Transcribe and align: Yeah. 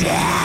Yeah. 0.00 0.39